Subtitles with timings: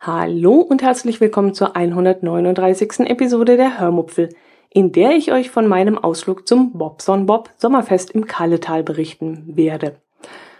[0.00, 3.00] Hallo und herzlich willkommen zur 139.
[3.06, 4.30] Episode der Hörmupfel,
[4.70, 10.00] in der ich euch von meinem Ausflug zum Bobson Bob Sommerfest im Kalletal berichten werde.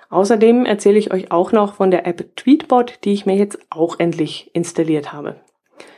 [0.08, 3.98] Außerdem erzähle ich euch auch noch von der App Tweetbot, die ich mir jetzt auch
[3.98, 5.40] endlich installiert habe.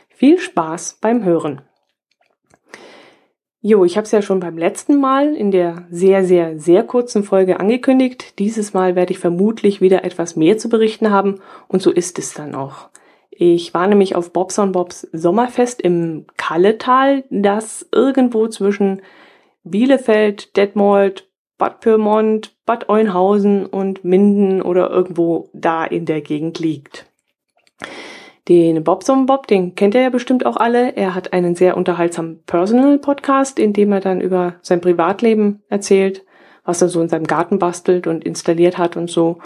[0.09, 1.61] Viel Spaß beim Hören.
[3.63, 7.23] Jo, ich habe es ja schon beim letzten Mal in der sehr, sehr, sehr kurzen
[7.23, 8.39] Folge angekündigt.
[8.39, 12.33] Dieses Mal werde ich vermutlich wieder etwas mehr zu berichten haben und so ist es
[12.33, 12.89] dann auch.
[13.29, 19.03] Ich war nämlich auf Bobson Bobs Sommerfest im Kalletal, das irgendwo zwischen
[19.63, 27.10] Bielefeld, Detmold, Bad Pyrmont, Bad Oeynhausen und Minden oder irgendwo da in der Gegend liegt.
[28.47, 30.95] Den Bobson Bob, den kennt ihr ja bestimmt auch alle.
[30.95, 36.25] Er hat einen sehr unterhaltsamen Personal Podcast, in dem er dann über sein Privatleben erzählt,
[36.65, 39.37] was er so in seinem Garten bastelt und installiert hat und so.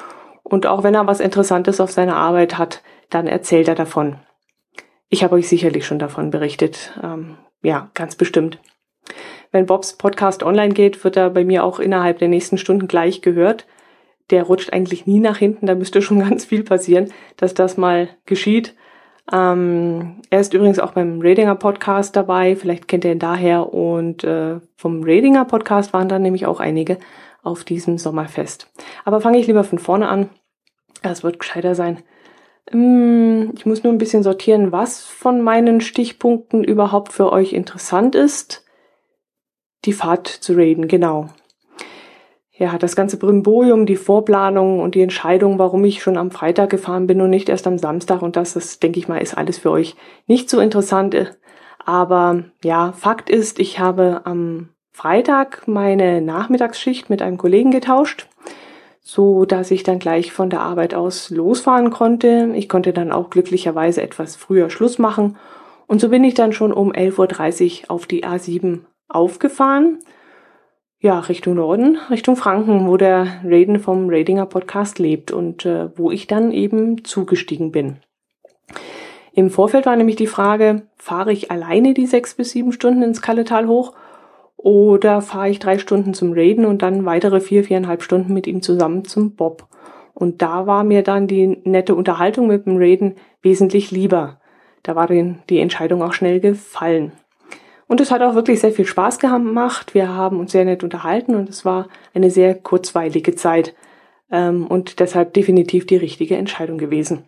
[0.44, 4.18] Und auch wenn er was Interessantes auf seiner Arbeit hat, dann erzählt er davon.
[5.10, 6.98] Ich habe euch sicherlich schon davon berichtet.
[7.04, 8.60] Ähm, ja, ganz bestimmt.
[9.52, 13.22] Wenn Bobs Podcast online geht, wird er bei mir auch innerhalb der nächsten Stunden gleich
[13.22, 13.66] gehört.
[14.30, 18.10] Der rutscht eigentlich nie nach hinten, da müsste schon ganz viel passieren, dass das mal
[18.26, 18.76] geschieht.
[19.32, 23.74] Ähm, er ist übrigens auch beim Radinger Podcast dabei, vielleicht kennt ihr ihn daher.
[23.74, 26.98] Und äh, vom Radinger Podcast waren dann nämlich auch einige
[27.44, 28.72] auf diesem Sommerfest.
[29.04, 30.30] Aber fange ich lieber von vorne an.
[31.02, 32.04] Es wird gescheiter sein.
[32.72, 38.16] Ähm, ich muss nur ein bisschen sortieren, was von meinen Stichpunkten überhaupt für euch interessant
[38.16, 38.64] ist.
[39.86, 41.30] Die Fahrt zu Raiden, genau
[42.58, 47.06] ja, das ganze Brimborium, die Vorplanung und die Entscheidung, warum ich schon am Freitag gefahren
[47.06, 49.72] bin und nicht erst am Samstag und das, das denke ich mal, ist alles für
[49.72, 51.16] euch nicht so interessant.
[51.86, 58.30] Aber ja, Fakt ist, ich habe am Freitag meine Nachmittagsschicht mit einem Kollegen getauscht,
[59.02, 62.52] so dass ich dann gleich von der Arbeit aus losfahren konnte.
[62.56, 65.36] Ich konnte dann auch glücklicherweise etwas früher Schluss machen
[65.88, 68.80] und so bin ich dann schon um 11.30 Uhr auf die A7
[69.10, 70.00] aufgefahren
[71.06, 76.10] ja, Richtung Norden, Richtung Franken, wo der Raiden vom Radinger Podcast lebt und äh, wo
[76.10, 77.98] ich dann eben zugestiegen bin.
[79.32, 83.22] Im Vorfeld war nämlich die Frage, fahre ich alleine die sechs bis sieben Stunden ins
[83.22, 83.94] Kalletal hoch
[84.58, 88.64] oder fahre ich drei Stunden zum Raiden und dann weitere vier, viereinhalb Stunden mit ihm
[88.64, 89.68] zusammen zum Bob.
[90.16, 94.40] Und da war mir dann die nette Unterhaltung mit dem Raiden wesentlich lieber.
[94.82, 97.12] Da war die Entscheidung auch schnell gefallen.
[97.88, 99.94] Und es hat auch wirklich sehr viel Spaß gemacht.
[99.94, 103.76] Wir haben uns sehr nett unterhalten und es war eine sehr kurzweilige Zeit
[104.32, 107.26] ähm, und deshalb definitiv die richtige Entscheidung gewesen.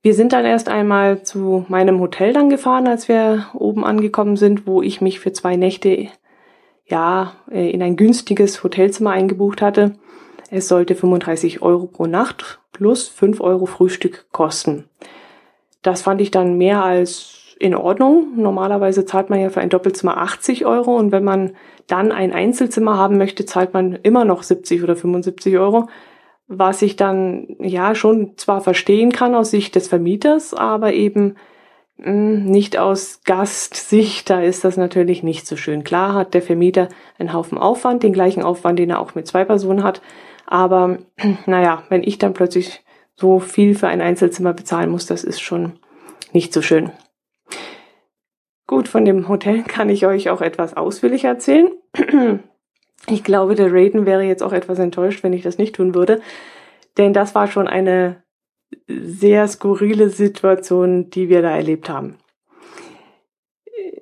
[0.00, 4.66] Wir sind dann erst einmal zu meinem Hotel dann gefahren, als wir oben angekommen sind,
[4.66, 6.08] wo ich mich für zwei Nächte
[6.86, 9.94] ja äh, in ein günstiges Hotelzimmer eingebucht hatte.
[10.50, 14.88] Es sollte 35 Euro pro Nacht plus 5 Euro Frühstück kosten.
[15.82, 18.32] Das fand ich dann mehr als in Ordnung.
[18.34, 21.52] Normalerweise zahlt man ja für ein Doppelzimmer 80 Euro und wenn man
[21.86, 25.88] dann ein Einzelzimmer haben möchte, zahlt man immer noch 70 oder 75 Euro.
[26.48, 31.36] Was ich dann ja schon zwar verstehen kann aus Sicht des Vermieters, aber eben
[31.98, 35.84] hm, nicht aus Gastsicht, da ist das natürlich nicht so schön.
[35.84, 39.44] Klar hat der Vermieter einen Haufen Aufwand, den gleichen Aufwand, den er auch mit zwei
[39.44, 40.02] Personen hat.
[40.46, 40.98] Aber
[41.46, 42.82] naja, wenn ich dann plötzlich
[43.14, 45.74] so viel für ein Einzelzimmer bezahlen muss, das ist schon
[46.32, 46.90] nicht so schön.
[48.72, 51.68] Gut, von dem Hotel kann ich euch auch etwas ausführlicher erzählen.
[53.06, 56.22] Ich glaube, der Raiden wäre jetzt auch etwas enttäuscht, wenn ich das nicht tun würde.
[56.96, 58.22] Denn das war schon eine
[58.88, 62.16] sehr skurrile Situation, die wir da erlebt haben.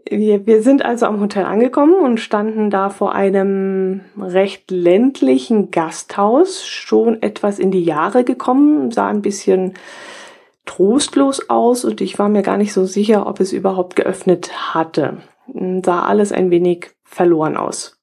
[0.08, 6.64] Wir, wir sind also am Hotel angekommen und standen da vor einem recht ländlichen Gasthaus,
[6.64, 9.74] schon etwas in die Jahre gekommen, sah ein bisschen
[10.66, 15.18] trostlos aus und ich war mir gar nicht so sicher, ob es überhaupt geöffnet hatte.
[15.84, 17.98] Sah alles ein wenig verloren aus.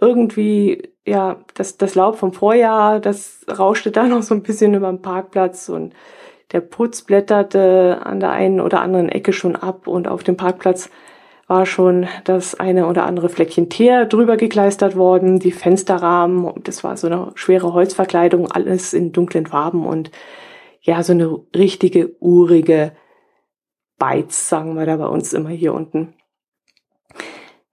[0.00, 4.88] Irgendwie, ja, das, das Laub vom Vorjahr, das rauschte da noch so ein bisschen über
[4.88, 5.94] den Parkplatz und
[6.52, 10.90] der Putz blätterte an der einen oder anderen Ecke schon ab und auf dem Parkplatz
[11.48, 16.96] war schon das eine oder andere Fleckchen Teer drüber gekleistert worden, die Fensterrahmen, das war
[16.96, 20.10] so eine schwere Holzverkleidung, alles in dunklen Farben und
[20.86, 22.92] ja, so eine richtige urige
[23.98, 26.14] Beiz, sagen wir da bei uns immer hier unten.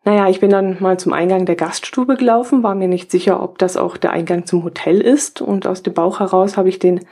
[0.03, 3.59] Naja, ich bin dann mal zum Eingang der Gaststube gelaufen, war mir nicht sicher, ob
[3.59, 5.41] das auch der Eingang zum Hotel ist.
[5.41, 7.05] Und aus dem Bauch heraus habe ich den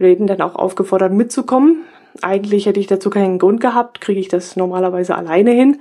[0.00, 1.84] Reden dann auch aufgefordert, mitzukommen.
[2.20, 5.80] Eigentlich hätte ich dazu keinen Grund gehabt, kriege ich das normalerweise alleine hin.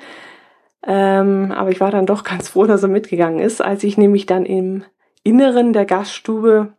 [0.85, 3.61] Ähm, aber ich war dann doch ganz froh, dass er mitgegangen ist.
[3.61, 4.83] Als ich nämlich dann im
[5.23, 6.73] Inneren der Gaststube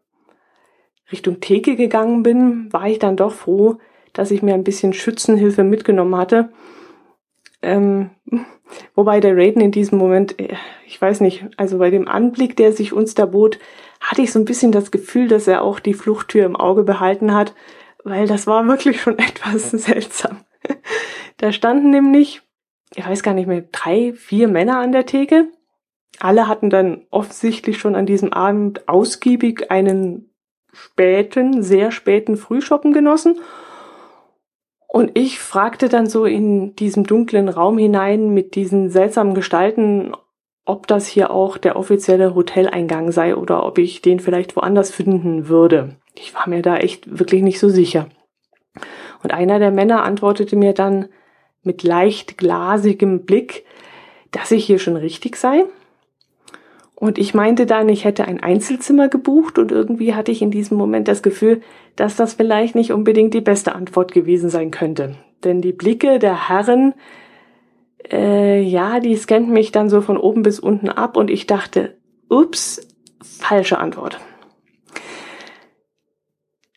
[1.13, 3.79] Richtung Theke gegangen bin, war ich dann doch froh,
[4.13, 6.51] dass ich mir ein bisschen Schützenhilfe mitgenommen hatte.
[7.63, 8.11] Ähm,
[8.95, 10.55] wobei der Raiden in diesem Moment, äh,
[10.87, 13.59] ich weiß nicht, also bei dem Anblick, der sich uns da bot,
[14.01, 17.35] hatte ich so ein bisschen das Gefühl, dass er auch die Fluchttür im Auge behalten
[17.35, 17.55] hat,
[18.05, 20.39] weil das war wirklich schon etwas seltsam.
[21.39, 22.43] Da standen nämlich,
[22.95, 25.49] ich weiß gar nicht mehr, drei, vier Männer an der Theke.
[26.21, 30.32] Alle hatten dann offensichtlich schon an diesem Abend ausgiebig einen
[30.73, 33.39] späten, sehr späten Frühschoppen genossen.
[34.89, 40.13] Und ich fragte dann so in diesem dunklen Raum hinein mit diesen seltsamen Gestalten,
[40.65, 45.49] ob das hier auch der offizielle Hoteleingang sei oder ob ich den vielleicht woanders finden
[45.49, 45.97] würde.
[46.15, 48.09] Ich war mir da echt wirklich nicht so sicher.
[49.23, 51.09] Und einer der Männer antwortete mir dann
[51.63, 53.65] mit leicht glasigem Blick,
[54.31, 55.65] dass ich hier schon richtig sei.
[57.03, 60.77] Und ich meinte dann, ich hätte ein Einzelzimmer gebucht und irgendwie hatte ich in diesem
[60.77, 61.61] Moment das Gefühl,
[61.97, 65.17] dass das vielleicht nicht unbedingt die beste Antwort gewesen sein könnte.
[65.43, 66.95] Denn die Blicke der Herren
[68.09, 71.97] äh, ja, die scannt mich dann so von oben bis unten ab und ich dachte,
[72.29, 72.87] ups,
[73.21, 74.21] falsche Antwort.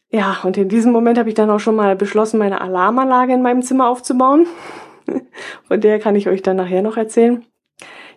[0.10, 3.44] Ja, und in diesem Moment habe ich dann auch schon mal beschlossen, meine Alarmanlage in
[3.44, 4.48] meinem Zimmer aufzubauen.
[5.68, 7.46] Von der kann ich euch dann nachher noch erzählen.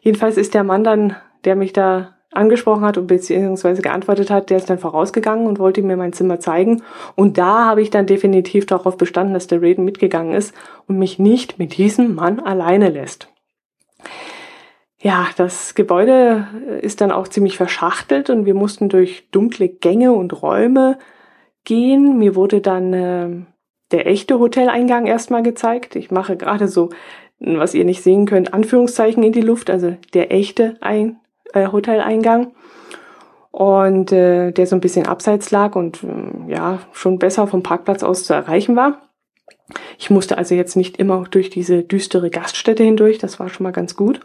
[0.01, 4.58] Jedenfalls ist der Mann dann, der mich da angesprochen hat und beziehungsweise geantwortet hat, der
[4.58, 6.82] ist dann vorausgegangen und wollte mir mein Zimmer zeigen.
[7.14, 10.55] Und da habe ich dann definitiv darauf bestanden, dass der Raiden mitgegangen ist
[10.87, 13.29] und mich nicht mit diesem Mann alleine lässt.
[15.00, 16.49] Ja, das Gebäude
[16.82, 20.99] ist dann auch ziemlich verschachtelt und wir mussten durch dunkle Gänge und Räume
[21.64, 22.19] gehen.
[22.19, 23.29] Mir wurde dann äh,
[23.93, 25.94] der echte Hoteleingang erstmal gezeigt.
[25.94, 26.90] Ich mache gerade so,
[27.38, 31.20] was ihr nicht sehen könnt, Anführungszeichen in die Luft, also der echte Ein
[31.53, 32.53] äh, Hoteleingang
[33.50, 38.03] und äh, der so ein bisschen abseits lag und äh, ja schon besser vom Parkplatz
[38.03, 39.03] aus zu erreichen war.
[39.99, 43.73] Ich musste also jetzt nicht immer durch diese düstere Gaststätte hindurch, das war schon mal
[43.73, 44.21] ganz gut.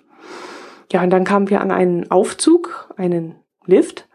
[0.92, 3.36] Ja, und dann kamen wir an einen Aufzug, einen
[3.66, 4.08] Lift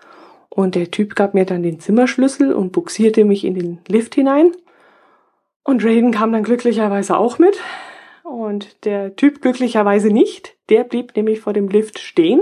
[0.49, 4.53] und der Typ gab mir dann den Zimmerschlüssel und buxierte mich in den Lift hinein.
[5.65, 7.61] Und Raiden kam dann glücklicherweise auch mit.
[8.23, 10.57] Und der Typ glücklicherweise nicht.
[10.69, 12.41] Der blieb nämlich vor dem Lift stehen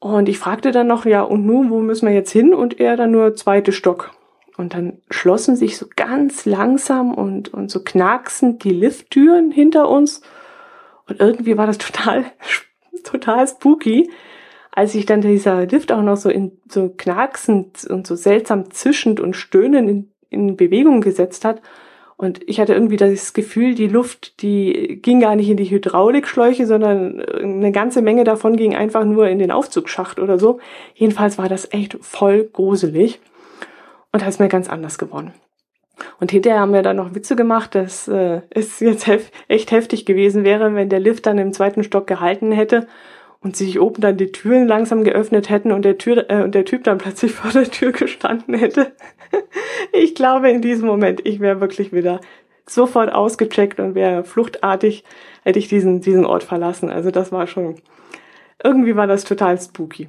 [0.00, 2.54] und ich fragte dann noch, ja, und nun, wo müssen wir jetzt hin?
[2.54, 4.12] Und er dann nur zweite Stock.
[4.56, 10.22] Und dann schlossen sich so ganz langsam und, und so knacksend die Lifttüren hinter uns.
[11.06, 12.24] Und irgendwie war das total,
[13.04, 14.10] total spooky,
[14.72, 19.20] als sich dann dieser Lift auch noch so in so knacksend und so seltsam zischend
[19.20, 21.60] und stöhnend in, in Bewegung gesetzt hat.
[22.20, 26.66] Und ich hatte irgendwie das Gefühl, die Luft, die ging gar nicht in die Hydraulikschläuche,
[26.66, 30.60] sondern eine ganze Menge davon ging einfach nur in den Aufzugsschacht oder so.
[30.92, 33.20] Jedenfalls war das echt voll gruselig.
[34.12, 35.32] Und da ist mir ganz anders geworden.
[36.20, 40.04] Und hinterher haben wir dann noch Witze gemacht, dass äh, es jetzt hef echt heftig
[40.04, 42.86] gewesen wäre, wenn der Lift dann im zweiten Stock gehalten hätte
[43.42, 46.64] und sich oben dann die Türen langsam geöffnet hätten und der, Tür, äh, und der
[46.64, 48.92] Typ dann plötzlich vor der Tür gestanden hätte.
[49.92, 52.20] ich glaube in diesem Moment, ich wäre wirklich wieder
[52.66, 55.04] sofort ausgecheckt und wäre fluchtartig,
[55.42, 56.90] hätte ich diesen, diesen Ort verlassen.
[56.90, 57.76] Also das war schon,
[58.62, 60.08] irgendwie war das total spooky.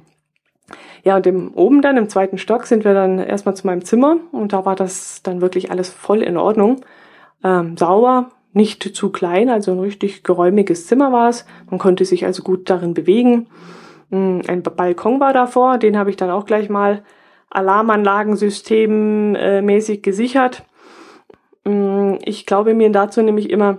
[1.04, 4.18] Ja, und im, oben dann im zweiten Stock sind wir dann erstmal zu meinem Zimmer
[4.30, 6.84] und da war das dann wirklich alles voll in Ordnung.
[7.42, 11.46] Ähm, sauber, nicht zu klein, also ein richtig geräumiges Zimmer war es.
[11.70, 13.48] Man konnte sich also gut darin bewegen.
[14.10, 17.02] Hm, ein Balkon war davor, den habe ich dann auch gleich mal
[17.50, 20.64] Alarmanlagensystem äh, mäßig gesichert.
[21.64, 23.78] Hm, ich glaube mir dazu nämlich immer,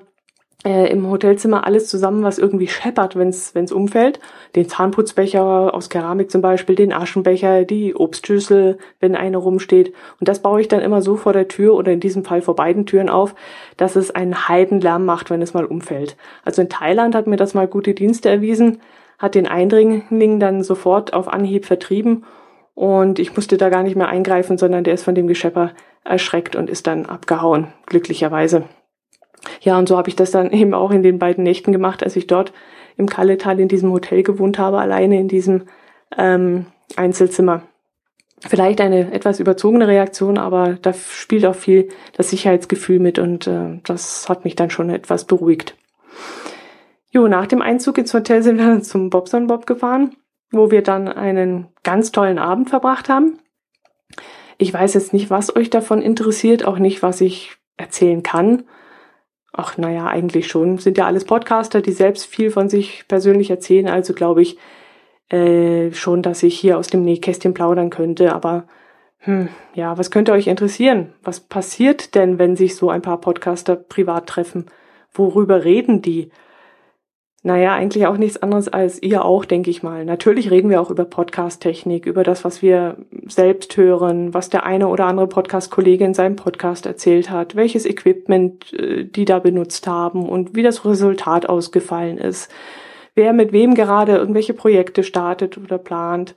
[0.65, 4.19] äh, im Hotelzimmer alles zusammen, was irgendwie scheppert, wenn es umfällt.
[4.55, 9.93] Den Zahnputzbecher aus Keramik zum Beispiel, den Aschenbecher, die Obstschüssel, wenn eine rumsteht.
[10.19, 12.55] Und das baue ich dann immer so vor der Tür oder in diesem Fall vor
[12.55, 13.35] beiden Türen auf,
[13.77, 16.15] dass es einen Heidenlärm macht, wenn es mal umfällt.
[16.45, 18.79] Also in Thailand hat mir das mal gute Dienste erwiesen,
[19.19, 22.23] hat den Eindringling dann sofort auf Anhieb vertrieben
[22.75, 25.71] und ich musste da gar nicht mehr eingreifen, sondern der ist von dem Geschepper
[26.03, 28.63] erschreckt und ist dann abgehauen, glücklicherweise.
[29.61, 32.15] Ja, und so habe ich das dann eben auch in den beiden Nächten gemacht, als
[32.15, 32.53] ich dort
[32.97, 35.63] im Kalletal in diesem Hotel gewohnt habe, alleine in diesem
[36.17, 37.63] ähm, Einzelzimmer.
[38.45, 43.79] Vielleicht eine etwas überzogene Reaktion, aber da spielt auch viel das Sicherheitsgefühl mit und äh,
[43.85, 45.75] das hat mich dann schon etwas beruhigt.
[47.09, 50.15] Jo, nach dem Einzug ins Hotel sind wir dann zum Bobson Bob gefahren,
[50.51, 53.39] wo wir dann einen ganz tollen Abend verbracht haben.
[54.57, 58.63] Ich weiß jetzt nicht, was euch davon interessiert, auch nicht, was ich erzählen kann.
[59.53, 63.87] Ach naja, eigentlich schon, sind ja alles Podcaster, die selbst viel von sich persönlich erzählen,
[63.87, 64.57] also glaube ich
[65.29, 68.65] äh, schon, dass ich hier aus dem Nähkästchen plaudern könnte, aber
[69.19, 71.13] hm, ja, was könnte euch interessieren?
[71.23, 74.65] Was passiert denn, wenn sich so ein paar Podcaster privat treffen?
[75.13, 76.29] Worüber reden die?
[77.45, 80.05] Naja, eigentlich auch nichts anderes als ihr auch, denke ich mal.
[80.05, 82.95] Natürlich reden wir auch über Podcast-Technik, über das, was wir
[83.27, 88.71] selbst hören, was der eine oder andere Podcast-Kollege in seinem Podcast erzählt hat, welches Equipment
[88.71, 92.49] äh, die da benutzt haben und wie das Resultat ausgefallen ist,
[93.13, 96.35] wer mit wem gerade irgendwelche Projekte startet oder plant,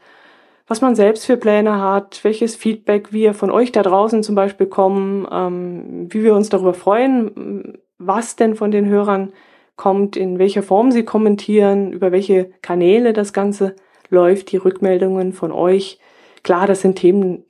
[0.66, 4.66] was man selbst für Pläne hat, welches Feedback wir von euch da draußen zum Beispiel
[4.66, 9.32] kommen, ähm, wie wir uns darüber freuen, was denn von den Hörern
[9.76, 13.76] kommt, in welcher Form sie kommentieren, über welche Kanäle das Ganze
[14.08, 15.98] läuft, die Rückmeldungen von euch.
[16.42, 17.44] Klar, das sind Themen,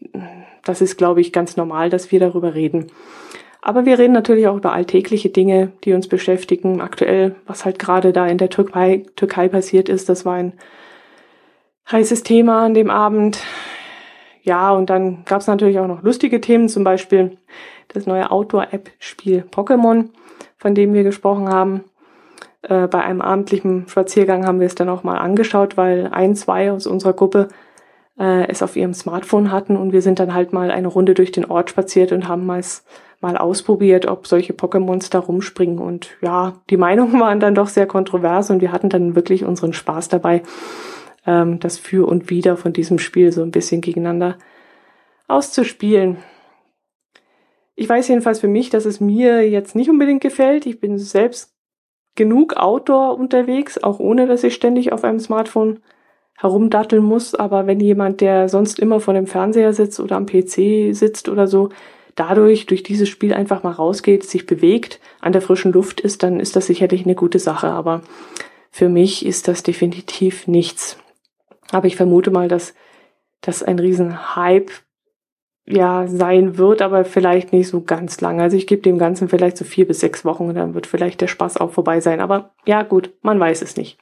[0.65, 2.89] das ist, glaube ich, ganz normal, dass wir darüber reden.
[3.63, 6.81] Aber wir reden natürlich auch über alltägliche Dinge, die uns beschäftigen.
[6.81, 10.53] Aktuell, was halt gerade da in der Türkei, Türkei passiert ist, das war ein
[11.91, 13.43] heißes Thema an dem Abend.
[14.43, 17.39] Ja, und dann gab es natürlich auch noch lustige Themen, zum Beispiel
[17.89, 20.11] das neue Outdoor-App-Spiel Pokémon,
[20.57, 21.85] von dem wir gesprochen haben.
[22.69, 26.73] Äh, bei einem abendlichen Spaziergang haben wir es dann auch mal angeschaut, weil ein, zwei
[26.73, 27.49] aus unserer Gruppe
[28.19, 31.33] äh, es auf ihrem Smartphone hatten und wir sind dann halt mal eine Runde durch
[31.33, 32.63] den Ort spaziert und haben mal,
[33.21, 35.79] mal ausprobiert, ob solche Pokémons da rumspringen.
[35.79, 39.73] Und ja, die Meinungen waren dann doch sehr kontrovers und wir hatten dann wirklich unseren
[39.73, 40.43] Spaß dabei,
[41.25, 44.39] ähm, das Für und Wider von diesem Spiel so ein bisschen gegeneinander
[45.29, 46.19] auszuspielen.
[47.77, 50.65] Ich weiß jedenfalls für mich, dass es mir jetzt nicht unbedingt gefällt.
[50.67, 51.56] Ich bin selbst
[52.17, 55.81] genug Outdoor unterwegs, auch ohne dass ich ständig auf einem Smartphone
[56.37, 57.35] herumdatteln muss.
[57.35, 61.47] Aber wenn jemand, der sonst immer vor dem Fernseher sitzt oder am PC sitzt oder
[61.47, 61.71] so,
[62.15, 66.41] dadurch durch dieses Spiel einfach mal rausgeht, sich bewegt, an der frischen Luft ist, dann
[66.41, 67.69] ist das sicherlich eine gute Sache.
[67.69, 68.03] Aber
[68.71, 70.99] für mich ist das definitiv nichts.
[71.71, 72.75] Aber ich vermute mal, dass
[73.41, 74.73] das ein Riesenhype
[75.67, 78.41] ja sein wird, aber vielleicht nicht so ganz lang.
[78.41, 81.21] Also ich gebe dem Ganzen vielleicht so vier bis sechs Wochen und dann wird vielleicht
[81.21, 82.21] der Spaß auch vorbei sein.
[82.21, 83.99] Aber ja, gut, man weiß es nicht.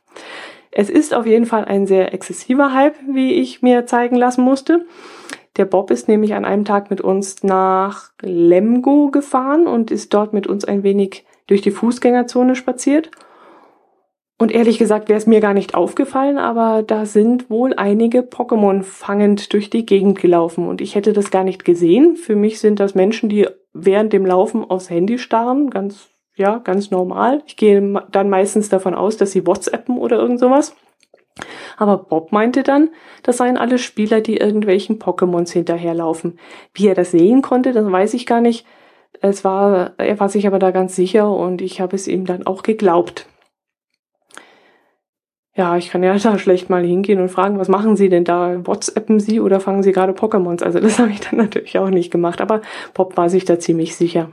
[0.71, 4.85] Es ist auf jeden Fall ein sehr exzessiver Hype, wie ich mir zeigen lassen musste.
[5.57, 10.33] Der Bob ist nämlich an einem Tag mit uns nach Lemgo gefahren und ist dort
[10.33, 13.11] mit uns ein wenig durch die Fußgängerzone spaziert.
[14.37, 18.83] Und ehrlich gesagt wäre es mir gar nicht aufgefallen, aber da sind wohl einige Pokémon
[18.83, 22.17] fangend durch die Gegend gelaufen und ich hätte das gar nicht gesehen.
[22.17, 26.91] Für mich sind das Menschen, die während dem Laufen aufs Handy starren, ganz, ja, ganz
[26.91, 27.43] normal.
[27.47, 30.75] Ich gehe dann meistens davon aus, dass sie WhatsAppen oder irgend sowas.
[31.77, 32.91] Aber Bob meinte dann,
[33.23, 36.41] das seien alle Spieler, die irgendwelchen Pokémons hinterherlaufen.
[36.73, 38.67] Wie er das sehen konnte, das weiß ich gar nicht.
[39.21, 42.47] Es war, er war sich aber da ganz sicher und ich habe es ihm dann
[42.47, 43.27] auch geglaubt
[45.57, 48.67] ja, ich kann ja da schlecht mal hingehen und fragen, was machen Sie denn da?
[48.67, 50.65] WhatsAppen Sie oder fangen Sie gerade Pokémons?
[50.65, 52.61] Also das habe ich dann natürlich auch nicht gemacht, aber
[52.93, 54.31] Bob war sich da ziemlich sicher.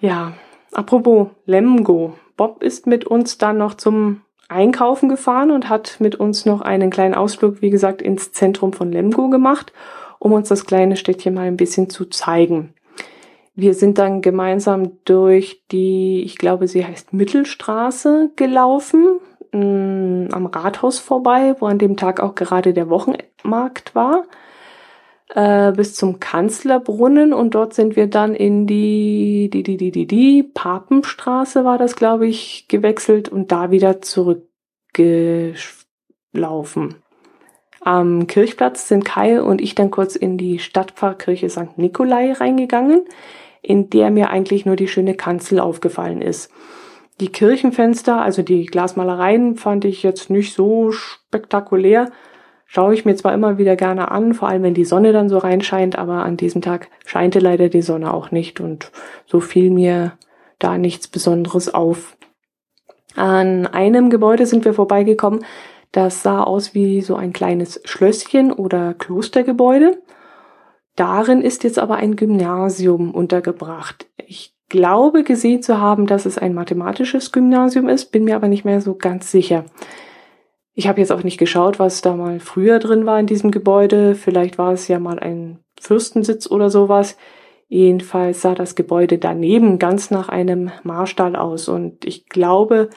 [0.00, 0.34] Ja,
[0.72, 2.14] apropos Lemgo.
[2.36, 6.90] Bob ist mit uns dann noch zum Einkaufen gefahren und hat mit uns noch einen
[6.90, 9.72] kleinen Ausflug, wie gesagt, ins Zentrum von Lemgo gemacht,
[10.18, 12.74] um uns das kleine Städtchen mal ein bisschen zu zeigen.
[13.56, 19.20] Wir sind dann gemeinsam durch die, ich glaube, sie heißt Mittelstraße gelaufen
[19.52, 24.24] mh, am Rathaus vorbei, wo an dem Tag auch gerade der Wochenmarkt war,
[25.34, 30.06] äh, bis zum Kanzlerbrunnen und dort sind wir dann in die, die, die, die, die,
[30.06, 36.96] die Papenstraße war das, glaube ich, gewechselt und da wieder zurückgelaufen.
[37.82, 41.78] Am Kirchplatz sind Kai und ich dann kurz in die Stadtpfarrkirche St.
[41.78, 43.04] Nikolai reingegangen,
[43.62, 46.50] in der mir eigentlich nur die schöne Kanzel aufgefallen ist.
[47.20, 52.10] Die Kirchenfenster, also die Glasmalereien, fand ich jetzt nicht so spektakulär.
[52.64, 55.36] Schaue ich mir zwar immer wieder gerne an, vor allem wenn die Sonne dann so
[55.36, 58.90] reinscheint, aber an diesem Tag scheinte leider die Sonne auch nicht und
[59.26, 60.12] so fiel mir
[60.58, 62.16] da nichts Besonderes auf.
[63.16, 65.44] An einem Gebäude sind wir vorbeigekommen,
[65.92, 70.00] das sah aus wie so ein kleines Schlösschen oder Klostergebäude.
[70.94, 74.06] Darin ist jetzt aber ein Gymnasium untergebracht.
[74.16, 78.64] Ich glaube gesehen zu haben, dass es ein mathematisches Gymnasium ist, bin mir aber nicht
[78.64, 79.66] mehr so ganz sicher.
[80.72, 84.14] Ich habe jetzt auch nicht geschaut, was da mal früher drin war in diesem Gebäude.
[84.14, 87.18] Vielleicht war es ja mal ein Fürstensitz oder sowas.
[87.68, 92.88] Jedenfalls sah das Gebäude daneben ganz nach einem Marstall aus und ich glaube,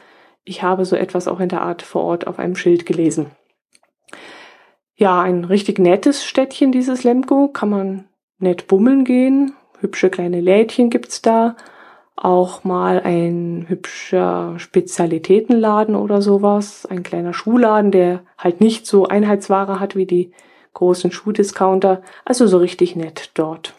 [0.45, 3.27] ich habe so etwas auch in der Art vor Ort auf einem Schild gelesen.
[4.95, 8.05] Ja, ein richtig nettes Städtchen, dieses Lemko, kann man
[8.39, 9.53] nett bummeln gehen,
[9.83, 11.55] hübsche kleine Lädchen gibt's da.
[12.15, 19.79] auch mal ein hübscher Spezialitätenladen oder sowas, ein kleiner Schuhladen, der halt nicht so Einheitsware
[19.79, 20.31] hat wie die
[20.73, 23.73] großen Schuhdiscounter, also so richtig nett dort.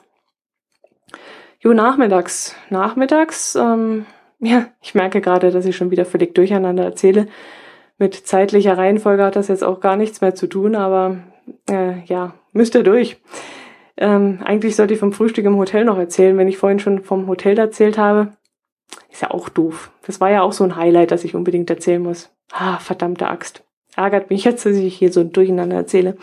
[1.61, 2.54] Jo, nachmittags.
[2.70, 4.06] Nachmittags, ähm,
[4.40, 7.28] ja, ich merke gerade, dass ich schon wieder völlig durcheinander erzähle.
[7.99, 11.18] Mit zeitlicher Reihenfolge hat das jetzt auch gar nichts mehr zu tun, aber
[11.70, 13.20] äh, ja, müsst ihr durch.
[13.96, 17.26] Ähm, eigentlich sollte ich vom Frühstück im Hotel noch erzählen, wenn ich vorhin schon vom
[17.28, 18.32] Hotel erzählt habe.
[19.10, 19.90] Ist ja auch doof.
[20.06, 22.30] Das war ja auch so ein Highlight, das ich unbedingt erzählen muss.
[22.52, 23.64] Ah, verdammte Axt.
[23.96, 26.16] Ärgert mich jetzt, dass ich hier so durcheinander erzähle.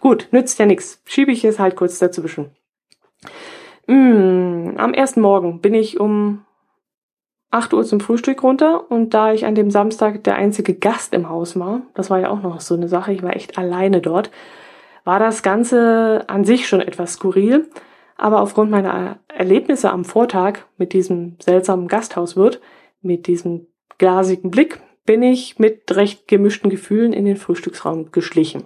[0.00, 1.02] Gut, nützt ja nichts.
[1.04, 2.50] Schiebe ich es halt kurz dazwischen.
[3.86, 6.44] Mm, am ersten Morgen bin ich um
[7.50, 11.28] 8 Uhr zum Frühstück runter und da ich an dem Samstag der einzige Gast im
[11.28, 14.30] Haus war, das war ja auch noch so eine Sache, ich war echt alleine dort,
[15.04, 17.68] war das Ganze an sich schon etwas skurril,
[18.16, 22.60] aber aufgrund meiner Erlebnisse am Vortag mit diesem seltsamen Gasthauswirt,
[23.00, 28.64] mit diesem glasigen Blick, bin ich mit recht gemischten Gefühlen in den Frühstücksraum geschlichen.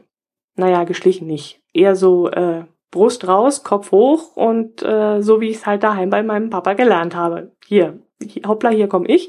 [0.56, 1.60] Naja, geschlichen nicht.
[1.72, 6.10] Eher so äh, Brust raus, Kopf hoch und äh, so wie ich es halt daheim
[6.10, 7.52] bei meinem Papa gelernt habe.
[7.66, 8.00] Hier,
[8.46, 9.28] hoppla, hier komme ich.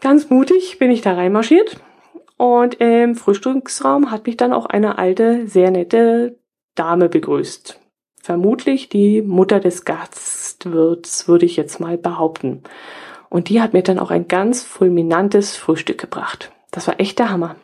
[0.00, 1.80] Ganz mutig bin ich da reinmarschiert
[2.38, 6.38] und im Frühstücksraum hat mich dann auch eine alte, sehr nette
[6.76, 7.80] Dame begrüßt.
[8.22, 12.62] Vermutlich die Mutter des Gastwirts, würde ich jetzt mal behaupten.
[13.28, 16.52] Und die hat mir dann auch ein ganz fulminantes Frühstück gebracht.
[16.70, 17.56] Das war echt der Hammer.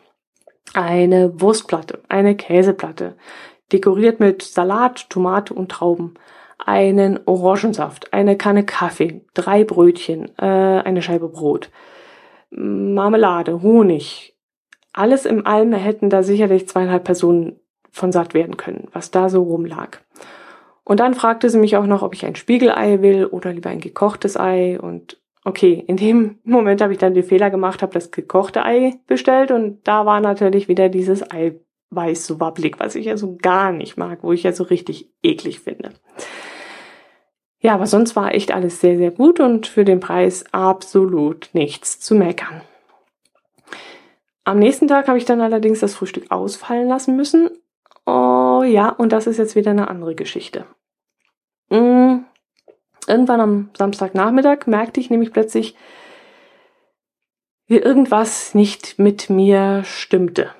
[0.73, 3.15] Eine Wurstplatte, eine Käseplatte,
[3.71, 6.15] dekoriert mit Salat, Tomate und Trauben,
[6.57, 11.69] einen Orangensaft, eine Kanne Kaffee, drei Brötchen, äh, eine Scheibe Brot,
[12.49, 14.34] Marmelade, Honig,
[14.95, 17.59] alles im allem hätten da sicherlich zweieinhalb Personen
[17.91, 19.99] von satt werden können, was da so rumlag.
[20.83, 23.79] Und dann fragte sie mich auch noch, ob ich ein Spiegelei will oder lieber ein
[23.79, 24.79] gekochtes Ei.
[24.79, 28.93] Und okay, in dem Moment habe ich dann den Fehler gemacht, habe das gekochte Ei
[29.07, 33.71] bestellt und da war natürlich wieder dieses Eiweiß so wabbelig, was ich ja so gar
[33.71, 35.91] nicht mag, wo ich ja so richtig eklig finde.
[37.59, 41.99] Ja, aber sonst war echt alles sehr, sehr gut und für den Preis absolut nichts
[41.99, 42.61] zu meckern.
[44.45, 47.49] Am nächsten Tag habe ich dann allerdings das Frühstück ausfallen lassen müssen.
[48.05, 50.65] Oh ja, und das ist jetzt wieder eine andere Geschichte.
[51.69, 52.19] Mm,
[53.07, 55.75] irgendwann am Samstagnachmittag merkte ich nämlich plötzlich,
[57.67, 60.53] wie irgendwas nicht mit mir stimmte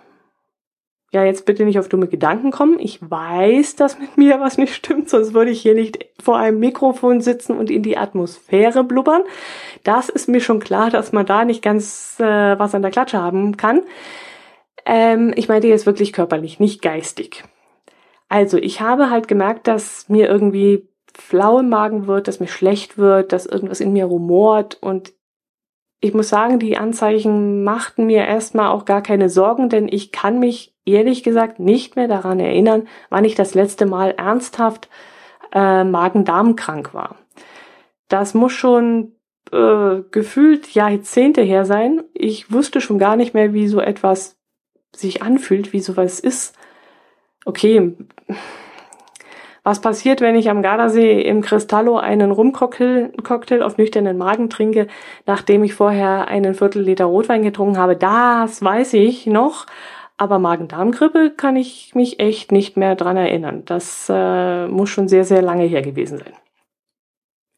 [1.16, 2.78] ja, jetzt bitte nicht auf dumme Gedanken kommen.
[2.78, 6.60] Ich weiß, dass mit mir was nicht stimmt, sonst würde ich hier nicht vor einem
[6.60, 9.22] Mikrofon sitzen und in die Atmosphäre blubbern.
[9.86, 13.22] Das ist mir schon klar, dass man da nicht ganz äh, was an der Klatsche
[13.22, 13.84] haben kann.
[14.86, 17.46] Ähm, ich meinte jetzt wirklich körperlich, nicht geistig.
[18.28, 22.98] Also, ich habe halt gemerkt, dass mir irgendwie flau im Magen wird, dass mir schlecht
[22.98, 25.14] wird, dass irgendwas in mir rumort und
[26.00, 30.40] ich muss sagen, die Anzeichen machten mir erstmal auch gar keine Sorgen, denn ich kann
[30.40, 34.90] mich ehrlich gesagt nicht mehr daran erinnern, wann ich das letzte Mal ernsthaft
[35.52, 37.16] äh, Magen-Darm-krank war.
[38.08, 39.14] Das muss schon
[39.52, 42.04] äh, gefühlt Jahrzehnte her sein.
[42.14, 44.38] Ich wusste schon gar nicht mehr, wie so etwas
[44.96, 46.56] sich anfühlt, wie sowas ist.
[47.46, 47.96] Okay,
[49.66, 54.88] was passiert, wenn ich am Gardasee im Cristallo einen Rumcocktail Cocktail auf nüchternen Magen trinke,
[55.26, 57.98] nachdem ich vorher einen Viertel Liter Rotwein getrunken habe?
[57.98, 59.66] Das weiß ich noch.
[60.18, 63.64] Aber Magen-Darm-Grippe kann ich mich echt nicht mehr dran erinnern.
[63.66, 66.34] Das äh, muss schon sehr, sehr lange her gewesen sein.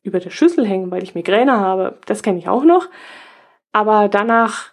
[0.02, 2.88] Über der Schüssel hängen, weil ich Migräne habe, das kenne ich auch noch.
[3.74, 4.72] Aber danach,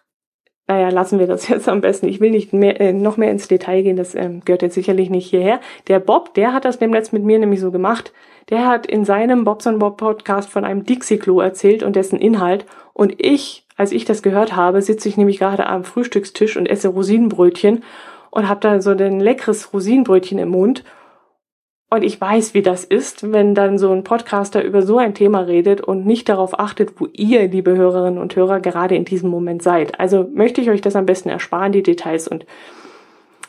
[0.67, 2.09] naja, lassen wir das jetzt am besten.
[2.09, 5.11] Ich will nicht mehr, äh, noch mehr ins Detail gehen, das ähm, gehört jetzt sicherlich
[5.11, 5.61] nicht hierher.
[5.89, 8.13] Der Bob, der hat das demnächst mit mir nämlich so gemacht.
[8.51, 12.67] Der hat in seinem Bobson Bob Podcast von einem Dixie-Klo erzählt und dessen Inhalt.
[12.93, 16.89] Und ich als ich das gehört habe, sitze ich nämlich gerade am Frühstückstisch und esse
[16.89, 17.83] Rosinenbrötchen
[18.31, 20.85] und habe da so ein leckeres Rosinenbrötchen im Mund.
[21.91, 25.41] Und ich weiß, wie das ist, wenn dann so ein Podcaster über so ein Thema
[25.41, 29.63] redet und nicht darauf achtet, wo ihr, liebe Hörerinnen und Hörer, gerade in diesem Moment
[29.63, 30.01] seid.
[30.01, 32.27] Also möchte ich euch das am besten ersparen, die Details.
[32.27, 32.47] Und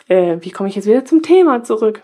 [0.07, 2.03] äh, wie komme ich jetzt wieder zum Thema zurück?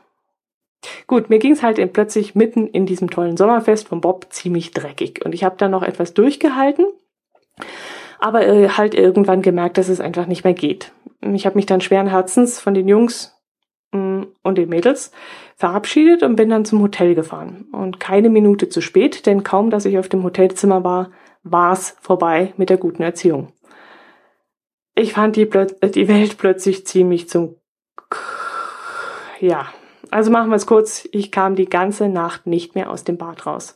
[1.05, 4.71] Gut, mir ging es halt in, plötzlich mitten in diesem tollen Sommerfest von Bob ziemlich
[4.71, 5.23] dreckig.
[5.23, 6.85] Und ich habe dann noch etwas durchgehalten
[8.21, 10.93] aber äh, halt irgendwann gemerkt, dass es einfach nicht mehr geht.
[11.21, 13.30] Ich habe mich dann schweren Herzens von den Jungs
[13.91, 15.11] und den Mädels
[15.55, 17.67] verabschiedet und bin dann zum Hotel gefahren.
[17.71, 21.11] Und keine Minute zu spät, denn kaum, dass ich auf dem Hotelzimmer war,
[21.43, 23.51] war es vorbei mit der guten Erziehung.
[24.95, 27.55] Ich fand die, die Welt plötzlich ziemlich zum...
[29.39, 29.67] Ja,
[30.11, 31.07] also machen wir es kurz.
[31.11, 33.75] Ich kam die ganze Nacht nicht mehr aus dem Bad raus.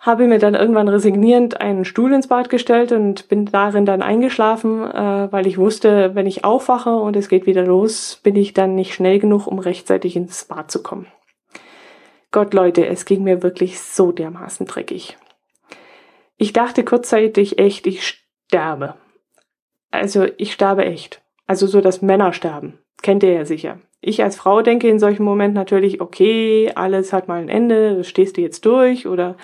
[0.00, 4.82] Habe mir dann irgendwann resignierend einen Stuhl ins Bad gestellt und bin darin dann eingeschlafen,
[4.90, 8.74] äh, weil ich wusste, wenn ich aufwache und es geht wieder los, bin ich dann
[8.74, 11.06] nicht schnell genug, um rechtzeitig ins Bad zu kommen.
[12.32, 15.18] Gott, Leute, es ging mir wirklich so dermaßen dreckig.
[16.38, 18.94] Ich dachte kurzzeitig echt, ich sterbe.
[19.90, 21.20] Also ich sterbe echt.
[21.46, 22.78] Also so, dass Männer sterben.
[23.02, 23.80] Kennt ihr ja sicher.
[24.00, 28.38] Ich als Frau denke in solchen Momenten natürlich, okay, alles hat mal ein Ende, stehst
[28.38, 29.36] du jetzt durch oder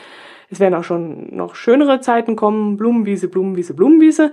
[0.51, 4.33] es werden auch schon noch schönere Zeiten kommen, Blumenwiese, Blumenwiese, Blumenwiese.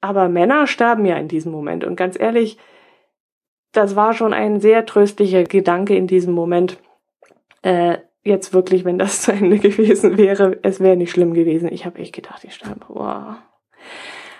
[0.00, 1.84] Aber Männer sterben ja in diesem Moment.
[1.84, 2.58] Und ganz ehrlich,
[3.72, 6.78] das war schon ein sehr tröstlicher Gedanke in diesem Moment.
[7.62, 11.72] Äh, jetzt wirklich, wenn das zu Ende gewesen wäre, es wäre nicht schlimm gewesen.
[11.72, 12.84] Ich habe echt gedacht, ich sterbe.
[12.88, 13.36] Wow.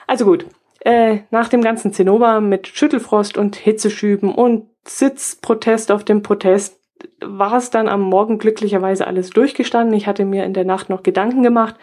[0.06, 0.46] Also gut,
[0.80, 6.81] äh, nach dem ganzen Zinnober mit Schüttelfrost und Hitzeschüben und Sitzprotest auf dem Protest
[7.20, 9.96] war es dann am Morgen glücklicherweise alles durchgestanden.
[9.96, 11.76] Ich hatte mir in der Nacht noch Gedanken gemacht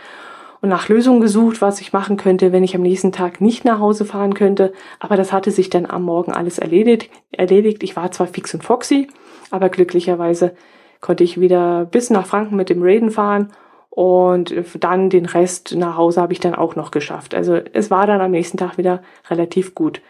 [0.62, 3.80] und nach Lösungen gesucht, was ich machen könnte, wenn ich am nächsten Tag nicht nach
[3.80, 4.74] Hause fahren könnte.
[5.00, 7.10] Aber das hatte sich dann am Morgen alles erledigt.
[7.32, 7.84] erledigt.
[7.84, 9.08] Ich war zwar fix und foxy,
[9.52, 10.54] aber glücklicherweise
[11.02, 13.54] konnte ich wieder bis nach Franken mit dem Raiden fahren
[13.90, 17.34] und dann den Rest nach Hause habe ich dann auch noch geschafft.
[17.34, 20.02] Also es war dann am nächsten Tag wieder relativ gut.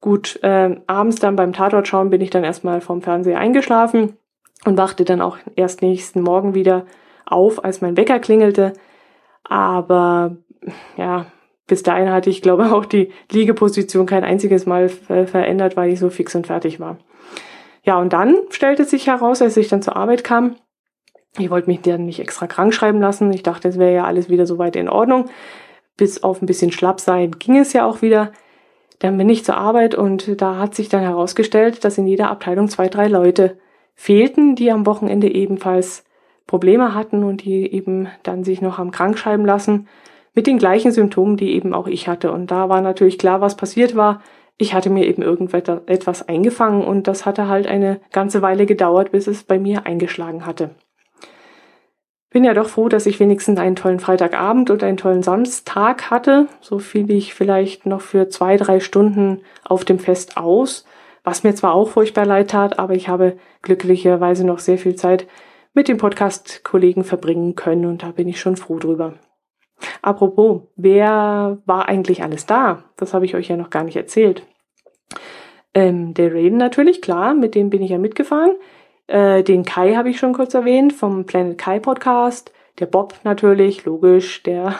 [0.00, 4.16] Gut, äh, abends dann beim Tatort schauen bin ich dann erstmal vom Fernseher eingeschlafen
[4.64, 6.86] und wachte dann auch erst nächsten Morgen wieder
[7.26, 8.72] auf, als mein Wecker klingelte.
[9.44, 10.36] Aber
[10.96, 11.26] ja,
[11.66, 16.10] bis dahin hatte ich, glaube auch die Liegeposition kein einziges Mal verändert, weil ich so
[16.10, 16.98] fix und fertig war.
[17.84, 20.56] Ja, und dann stellte sich heraus, als ich dann zur Arbeit kam,
[21.36, 23.32] ich wollte mich dann nicht extra krank schreiben lassen.
[23.32, 25.26] Ich dachte, es wäre ja alles wieder soweit in Ordnung.
[25.96, 28.32] Bis auf ein bisschen schlapp sein ging es ja auch wieder.
[28.98, 32.68] Dann bin ich zur Arbeit und da hat sich dann herausgestellt, dass in jeder Abteilung
[32.68, 33.58] zwei, drei Leute
[33.98, 36.04] fehlten, die am Wochenende ebenfalls
[36.46, 39.88] Probleme hatten und die eben dann sich noch am krank schreiben lassen
[40.34, 42.30] mit den gleichen Symptomen, die eben auch ich hatte.
[42.30, 44.22] Und da war natürlich klar, was passiert war.
[44.56, 49.26] Ich hatte mir eben irgendetwas eingefangen und das hatte halt eine ganze Weile gedauert, bis
[49.26, 50.70] es bei mir eingeschlagen hatte.
[52.30, 56.46] Bin ja doch froh, dass ich wenigstens einen tollen Freitagabend und einen tollen Samstag hatte.
[56.60, 60.84] So fiel ich vielleicht noch für zwei, drei Stunden auf dem Fest aus
[61.28, 65.26] was mir zwar auch furchtbar leid tat, aber ich habe glücklicherweise noch sehr viel Zeit
[65.74, 69.12] mit den Podcast-Kollegen verbringen können und da bin ich schon froh drüber.
[70.00, 72.84] Apropos, wer war eigentlich alles da?
[72.96, 74.42] Das habe ich euch ja noch gar nicht erzählt.
[75.74, 78.52] Ähm, der Raiden natürlich, klar, mit dem bin ich ja mitgefahren.
[79.06, 82.54] Äh, den Kai habe ich schon kurz erwähnt vom Planet Kai Podcast.
[82.78, 84.76] Der Bob natürlich, logisch, der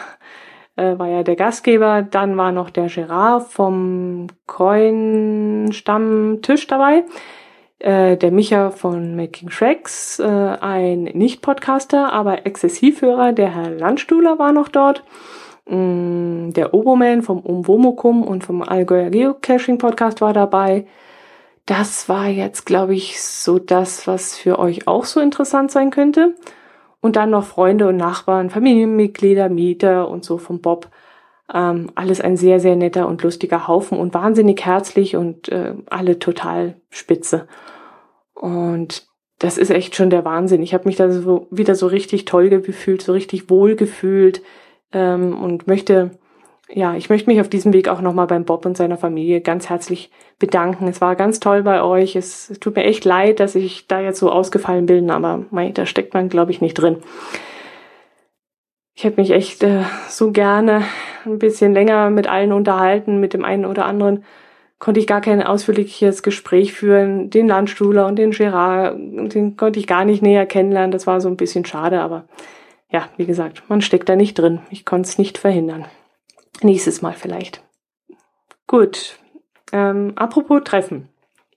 [0.97, 2.03] war ja der Gastgeber.
[2.03, 7.05] Dann war noch der Gerard vom Coin-Stammtisch dabei.
[7.79, 14.51] Äh, der Micha von Making Shreks, äh, ein Nicht-Podcaster, aber Exzessivhörer, der Herr Landstuhler war
[14.51, 15.03] noch dort.
[15.65, 20.85] Mm, der Oboman vom Umwomukum und vom Allgäuer Geocaching Podcast war dabei.
[21.65, 26.35] Das war jetzt, glaube ich, so das, was für euch auch so interessant sein könnte
[27.01, 30.89] und dann noch Freunde und Nachbarn, Familienmitglieder, Mieter und so vom Bob.
[31.53, 36.19] Ähm, alles ein sehr, sehr netter und lustiger Haufen und wahnsinnig herzlich und äh, alle
[36.19, 37.47] total spitze.
[38.33, 39.07] Und
[39.39, 40.61] das ist echt schon der Wahnsinn.
[40.61, 44.43] Ich habe mich da so wieder so richtig toll gefühlt, so richtig wohl gefühlt
[44.91, 46.11] ähm, und möchte
[46.71, 49.69] ja, ich möchte mich auf diesem Weg auch nochmal beim Bob und seiner Familie ganz
[49.69, 50.87] herzlich bedanken.
[50.87, 52.15] Es war ganz toll bei euch.
[52.15, 55.85] Es, tut mir echt leid, dass ich da jetzt so ausgefallen bin, aber mei, da
[55.85, 56.97] steckt man, glaube ich, nicht drin.
[58.93, 60.83] Ich hätte mich echt äh, so gerne
[61.25, 64.23] ein bisschen länger mit allen unterhalten, mit dem einen oder anderen
[64.77, 67.29] konnte ich gar kein ausführliches Gespräch führen.
[67.29, 70.91] Den Landstuhler und den Gerard, den konnte ich gar nicht näher kennenlernen.
[70.91, 72.25] Das war so ein bisschen schade, aber
[72.89, 74.59] ja, wie gesagt, man steckt da nicht drin.
[74.69, 75.85] Ich konnte es nicht verhindern.
[76.61, 77.63] Nächstes Mal vielleicht.
[78.67, 79.17] Gut.
[79.71, 81.09] Ähm, apropos Treffen.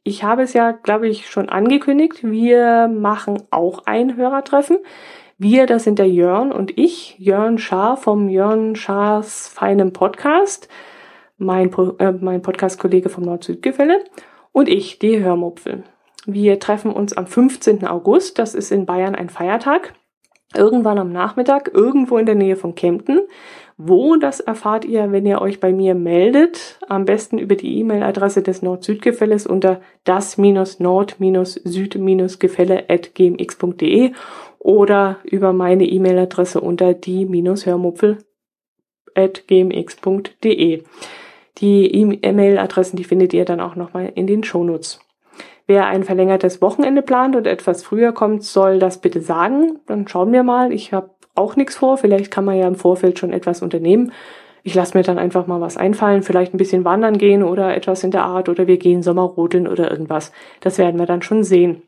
[0.05, 2.23] Ich habe es ja, glaube ich, schon angekündigt.
[2.23, 4.79] Wir machen auch ein Hörertreffen.
[5.39, 10.69] Wir, das sind der Jörn und ich, Jörn Schaar vom Jörn Schaars feinem Podcast,
[11.37, 14.05] mein, äh, mein Podcast-Kollege vom Nord-Süd-Gefälle
[14.53, 15.83] und ich, die Hörmupfel.
[16.27, 17.85] Wir treffen uns am 15.
[17.87, 19.95] August, das ist in Bayern ein Feiertag,
[20.55, 23.23] irgendwann am Nachmittag, irgendwo in der Nähe von Kempten.
[23.77, 26.81] Wo, das erfahrt ihr, wenn ihr euch bei mir meldet.
[26.89, 34.13] Am besten über die E-Mail-Adresse des Nord-Süd-Gefälles unter das-nord-süd-gefälle at gmx.de
[34.59, 38.19] oder über meine E-Mail-Adresse unter die-hörmupfel
[39.15, 40.83] at gmx.de.
[41.59, 45.01] Die E-Mail-Adressen, die findet ihr dann auch nochmal in den Shownotes.
[45.67, 49.79] Wer ein verlängertes Wochenende plant und etwas früher kommt, soll das bitte sagen.
[49.87, 50.73] Dann schauen wir mal.
[50.73, 51.97] Ich habe auch nichts vor.
[51.99, 54.13] Vielleicht kann man ja im Vorfeld schon etwas unternehmen.
[54.65, 58.05] Ich lasse mir dann einfach mal was einfallen, vielleicht ein bisschen wandern gehen oder etwas
[58.05, 60.33] in der Art oder wir gehen Sommerrodeln oder irgendwas.
[60.61, 61.83] Das werden wir dann schon sehen.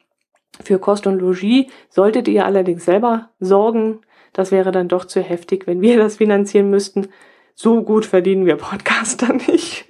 [0.63, 4.01] Für Kost und Logis solltet ihr allerdings selber sorgen.
[4.33, 7.09] Das wäre dann doch zu heftig, wenn wir das finanzieren müssten.
[7.55, 9.87] So gut verdienen wir Podcaster nicht.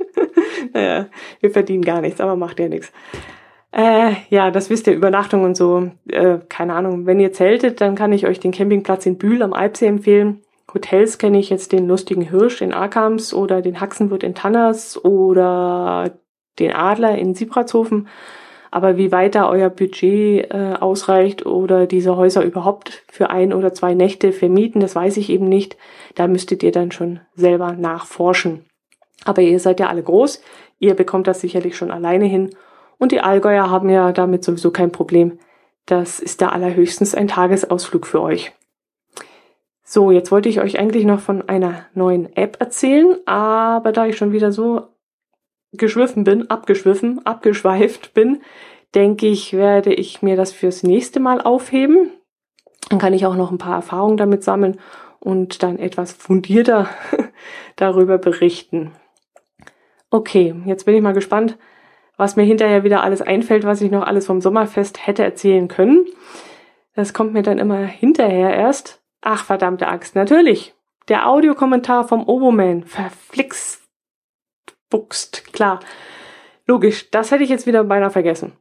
[0.75, 1.07] naja,
[1.41, 2.93] wir verdienen gar nichts, aber macht ja nichts.
[3.75, 5.91] Äh, ja, das wisst ihr, Übernachtung und so.
[6.09, 7.07] Äh, keine Ahnung.
[7.07, 10.43] Wenn ihr zeltet, dann kann ich euch den Campingplatz in Bühl am Alpsee empfehlen.
[10.73, 16.13] Hotels kenne ich jetzt den Lustigen Hirsch in Arkams oder den Haxenwirt in Tanners oder
[16.61, 18.07] den Adler in Siebratshofen.
[18.71, 23.73] Aber wie weit da euer Budget äh, ausreicht oder diese Häuser überhaupt für ein oder
[23.73, 25.77] zwei Nächte vermieten, das weiß ich eben nicht.
[26.15, 28.67] Da müsstet ihr dann schon selber nachforschen.
[29.25, 30.43] Aber ihr seid ja alle groß,
[30.79, 32.51] ihr bekommt das sicherlich schon alleine hin.
[32.99, 35.39] Und die Allgäuer haben ja damit sowieso kein Problem.
[35.87, 38.53] Das ist da allerhöchstens ein Tagesausflug für euch.
[39.83, 44.17] So, jetzt wollte ich euch eigentlich noch von einer neuen App erzählen, aber da ich
[44.17, 44.89] schon wieder so
[45.73, 48.41] geschwiffen bin, abgeschwiffen, abgeschweift bin,
[48.95, 52.11] denke ich, werde ich mir das fürs nächste Mal aufheben.
[52.89, 54.81] Dann kann ich auch noch ein paar Erfahrungen damit sammeln
[55.21, 56.89] und dann etwas fundierter
[57.77, 58.93] darüber berichten.
[60.11, 61.59] Okay, jetzt bin ich mal gespannt,
[62.17, 66.07] was mir hinterher wieder alles einfällt, was ich noch alles vom Sommerfest hätte erzählen können.
[66.95, 69.03] Das kommt mir dann immer hinterher erst.
[69.21, 70.75] Ach, verdammte Axt, natürlich.
[71.09, 72.85] Der Audiokommentar vom Oboman.
[72.85, 73.83] Verflixt
[74.91, 75.81] buchst, klar.
[76.67, 78.53] Logisch, das hätte ich jetzt wieder beinahe vergessen.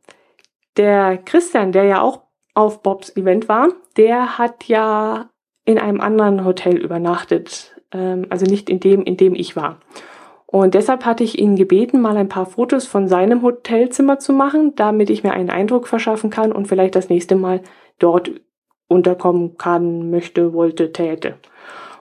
[0.78, 2.24] Der Christian, der ja auch
[2.56, 5.30] auf Bobs Event war, der hat ja
[5.66, 7.76] in einem anderen Hotel übernachtet.
[7.92, 9.80] Ähm, also nicht in dem, in dem ich war.
[10.54, 14.76] Und deshalb hatte ich ihn gebeten, mal ein paar Fotos von seinem Hotelzimmer zu machen,
[14.76, 17.62] damit ich mir einen Eindruck verschaffen kann und vielleicht das nächste Mal
[17.98, 18.30] dort
[18.88, 21.40] unterkommen kann, möchte, wollte, täte.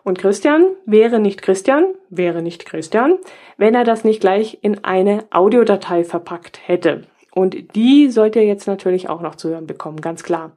[0.05, 3.15] Und Christian wäre nicht Christian, wäre nicht Christian,
[3.57, 7.05] wenn er das nicht gleich in eine Audiodatei verpackt hätte.
[7.35, 10.53] Und die sollt ihr jetzt natürlich auch noch zu hören bekommen, ganz klar.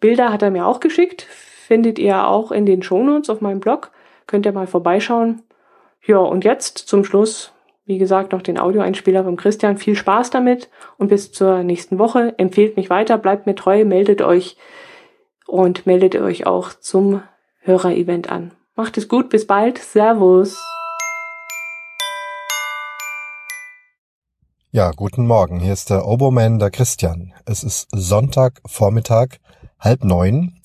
[0.00, 3.92] Bilder hat er mir auch geschickt, findet ihr auch in den Shownotes auf meinem Blog.
[4.26, 5.42] Könnt ihr mal vorbeischauen.
[6.04, 7.52] Ja, und jetzt zum Schluss,
[7.84, 9.78] wie gesagt, noch den Audioeinspieler vom Christian.
[9.78, 12.34] Viel Spaß damit und bis zur nächsten Woche.
[12.38, 14.56] Empfehlt mich weiter, bleibt mir treu, meldet euch
[15.46, 17.22] und meldet euch auch zum
[17.60, 18.50] Hörerevent an.
[18.74, 19.78] Macht es gut, bis bald.
[19.78, 20.60] Servus.
[24.72, 25.60] Ja, guten Morgen.
[25.60, 27.32] Hier ist der Oberman, der Christian.
[27.44, 29.38] Es ist Sonntag, Vormittag,
[29.78, 30.60] halb neun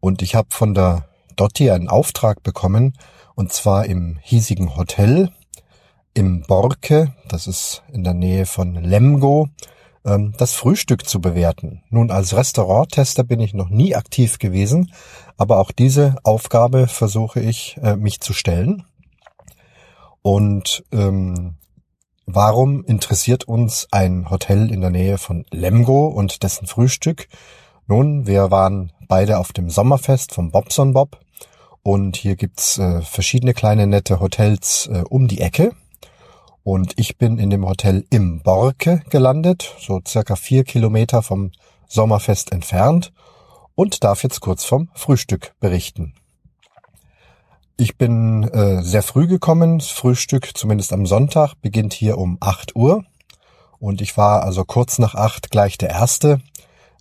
[0.00, 2.94] und ich habe von der Dotti einen Auftrag bekommen
[3.38, 5.30] und zwar im hiesigen Hotel
[6.12, 9.46] im Borke, das ist in der Nähe von Lemgo,
[10.04, 11.84] ähm, das Frühstück zu bewerten.
[11.88, 14.92] Nun, als Restauranttester bin ich noch nie aktiv gewesen,
[15.36, 18.82] aber auch diese Aufgabe versuche ich, äh, mich zu stellen.
[20.20, 21.58] Und ähm,
[22.26, 27.28] warum interessiert uns ein Hotel in der Nähe von Lemgo und dessen Frühstück?
[27.86, 31.20] Nun, wir waren beide auf dem Sommerfest vom Bobson Bob
[31.88, 35.72] und hier gibt's äh, verschiedene kleine nette Hotels äh, um die Ecke.
[36.62, 41.50] Und ich bin in dem Hotel im Borke gelandet, so circa vier Kilometer vom
[41.86, 43.10] Sommerfest entfernt
[43.74, 46.12] und darf jetzt kurz vom Frühstück berichten.
[47.78, 49.78] Ich bin äh, sehr früh gekommen.
[49.78, 53.02] Das Frühstück, zumindest am Sonntag, beginnt hier um 8 Uhr.
[53.78, 56.42] Und ich war also kurz nach acht gleich der Erste.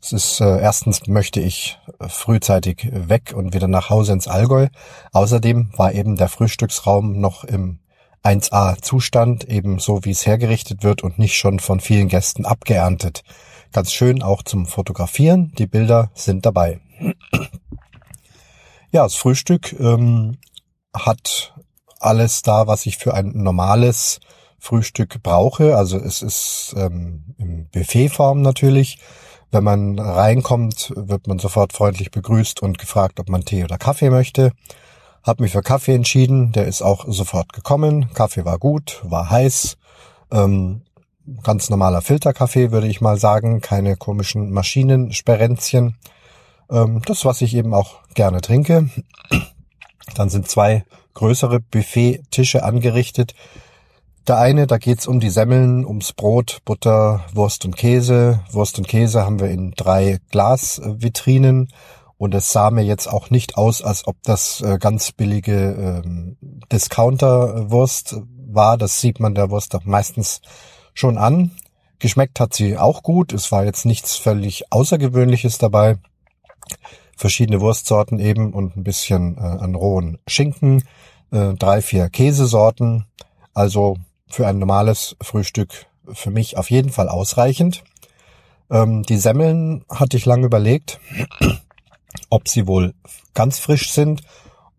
[0.01, 4.67] Es ist äh, erstens möchte ich äh, frühzeitig weg und wieder nach Hause ins Allgäu.
[5.11, 7.79] Außerdem war eben der Frühstücksraum noch im
[8.23, 13.23] 1a Zustand, eben so wie es hergerichtet wird und nicht schon von vielen Gästen abgeerntet.
[13.73, 15.53] Ganz schön auch zum Fotografieren.
[15.57, 16.79] Die Bilder sind dabei.
[18.89, 20.37] Ja, das Frühstück ähm,
[20.93, 21.53] hat
[21.99, 24.21] alles da, was ich für ein normales
[24.59, 25.75] Frühstück brauche.
[25.75, 28.99] Also es ist ähm, in Buffetform natürlich.
[29.51, 34.09] Wenn man reinkommt, wird man sofort freundlich begrüßt und gefragt, ob man Tee oder Kaffee
[34.09, 34.51] möchte.
[35.23, 38.09] Hab mich für Kaffee entschieden, der ist auch sofort gekommen.
[38.13, 39.77] Kaffee war gut, war heiß.
[40.31, 40.81] Ähm,
[41.43, 43.61] ganz normaler Filterkaffee, würde ich mal sagen.
[43.61, 45.97] Keine komischen Maschinensperenzchen.
[46.69, 48.89] Ähm, das, was ich eben auch gerne trinke.
[50.15, 53.33] Dann sind zwei größere Buffet-Tische angerichtet
[54.27, 58.41] der eine, da geht's um die Semmeln, ums Brot, Butter, Wurst und Käse.
[58.51, 61.69] Wurst und Käse haben wir in drei Glasvitrinen
[62.17, 66.37] und es sah mir jetzt auch nicht aus, als ob das äh, ganz billige ähm,
[66.71, 68.17] Discounter-Wurst
[68.49, 68.77] war.
[68.77, 70.41] Das sieht man der Wurst doch meistens
[70.93, 71.51] schon an.
[71.99, 73.33] Geschmeckt hat sie auch gut.
[73.33, 75.97] Es war jetzt nichts völlig Außergewöhnliches dabei.
[77.15, 80.83] verschiedene Wurstsorten eben und ein bisschen äh, an rohen Schinken,
[81.31, 83.05] äh, drei, vier Käsesorten.
[83.53, 83.97] Also
[84.29, 87.83] für ein normales Frühstück für mich auf jeden Fall ausreichend.
[88.69, 90.99] Ähm, die Semmeln hatte ich lange überlegt,
[92.29, 92.93] ob sie wohl
[93.33, 94.21] ganz frisch sind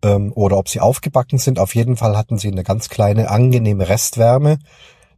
[0.03, 1.59] ähm, oder ob sie aufgebacken sind.
[1.59, 4.59] Auf jeden Fall hatten sie eine ganz kleine, angenehme Restwärme,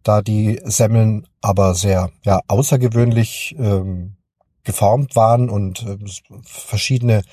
[0.04, 4.16] da die Semmeln aber sehr ja, außergewöhnlich ähm,
[4.64, 5.98] geformt waren und äh,
[6.44, 7.24] verschiedene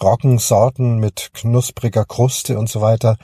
[0.00, 3.16] Roggensorten mit knuspriger Kruste und so weiter,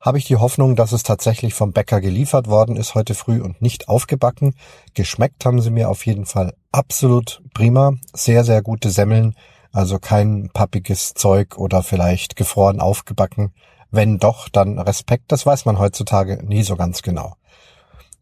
[0.00, 3.60] habe ich die Hoffnung, dass es tatsächlich vom Bäcker geliefert worden ist heute früh und
[3.62, 4.54] nicht aufgebacken.
[4.94, 7.94] Geschmeckt haben sie mir auf jeden Fall absolut prima.
[8.14, 9.34] Sehr, sehr gute Semmeln.
[9.72, 13.52] Also kein pappiges Zeug oder vielleicht gefroren aufgebacken.
[13.90, 15.32] Wenn doch, dann Respekt.
[15.32, 17.34] Das weiß man heutzutage nie so ganz genau.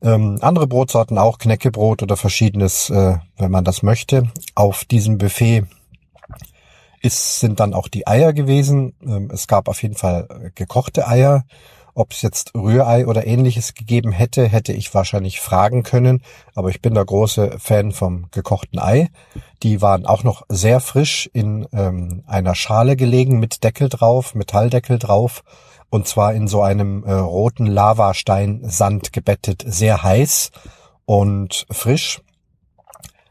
[0.02, 4.30] Ähm, andere Brotsorten auch, Knäckebrot oder verschiedenes, äh, wenn man das möchte.
[4.54, 5.64] Auf diesem Buffet
[7.04, 8.94] ist, sind dann auch die Eier gewesen.
[9.02, 11.44] Ähm, es gab auf jeden Fall äh, gekochte Eier.
[11.96, 16.22] Ob es jetzt Rührei oder ähnliches gegeben hätte, hätte ich wahrscheinlich fragen können.
[16.54, 19.10] Aber ich bin der große Fan vom gekochten Ei.
[19.62, 24.98] Die waren auch noch sehr frisch in ähm, einer Schale gelegen mit Deckel drauf, Metalldeckel
[24.98, 25.44] drauf.
[25.90, 30.50] Und zwar in so einem äh, roten Lavastein-Sand gebettet, sehr heiß
[31.04, 32.22] und frisch.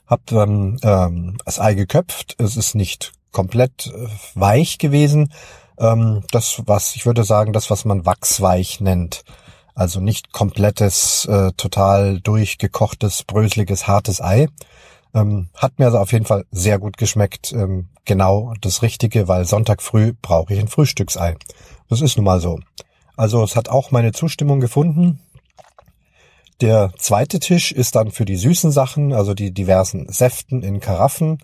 [0.05, 2.36] Hab dann ähm, das Ei geköpft.
[2.38, 5.33] Es ist nicht komplett äh, weich gewesen.
[5.77, 9.23] Ähm, das, was ich würde sagen, das, was man wachsweich nennt.
[9.75, 14.47] Also nicht komplettes, äh, total durchgekochtes, bröseliges, hartes Ei.
[15.13, 17.51] Ähm, hat mir also auf jeden Fall sehr gut geschmeckt.
[17.51, 21.35] Ähm, genau das Richtige, weil Sonntag früh brauche ich ein Frühstücksei.
[21.89, 22.59] Das ist nun mal so.
[23.15, 25.19] Also es hat auch meine Zustimmung gefunden.
[26.61, 31.39] Der zweite Tisch ist dann für die süßen Sachen, also die diversen Säften in Karaffen.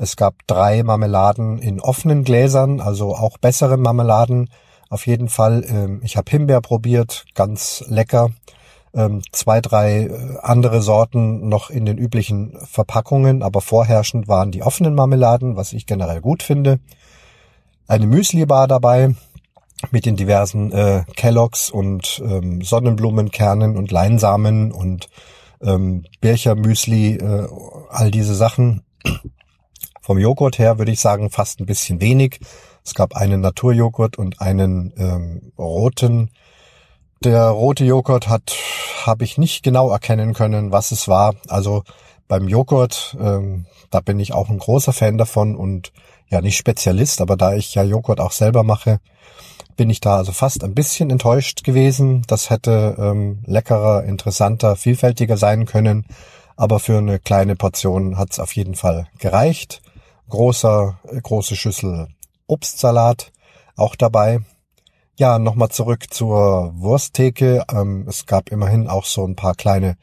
[0.00, 4.48] Es gab drei Marmeladen in offenen Gläsern, also auch bessere Marmeladen.
[4.88, 5.62] Auf jeden Fall.
[5.68, 8.30] Ähm, ich habe Himbeer probiert, ganz lecker.
[8.94, 14.62] Ähm, zwei, drei äh, andere Sorten noch in den üblichen Verpackungen, aber vorherrschend waren die
[14.62, 16.80] offenen Marmeladen, was ich generell gut finde.
[17.86, 19.14] Eine Müsli-Bar dabei
[19.90, 25.10] mit den diversen äh, Kelloggs und ähm, Sonnenblumenkernen und Leinsamen und
[25.60, 27.48] ähm, Bircher Müsli, äh,
[27.90, 28.82] all diese Sachen.
[30.10, 32.40] Vom Joghurt her würde ich sagen fast ein bisschen wenig.
[32.84, 36.32] Es gab einen Naturjoghurt und einen ähm, roten.
[37.22, 38.52] Der rote Joghurt hat,
[39.06, 41.36] habe ich nicht genau erkennen können, was es war.
[41.46, 41.84] Also
[42.26, 45.92] beim Joghurt, ähm, da bin ich auch ein großer Fan davon und
[46.28, 48.98] ja nicht Spezialist, aber da ich ja Joghurt auch selber mache,
[49.76, 52.24] bin ich da also fast ein bisschen enttäuscht gewesen.
[52.26, 56.04] Das hätte ähm, leckerer, interessanter, vielfältiger sein können.
[56.56, 59.80] Aber für eine kleine Portion hat es auf jeden Fall gereicht
[60.30, 62.08] großer, große Schüssel
[62.46, 63.32] Obstsalat
[63.76, 64.40] auch dabei.
[65.18, 67.64] Ja, nochmal zurück zur Wursttheke.
[67.70, 69.96] Ähm, es gab immerhin auch so ein paar kleine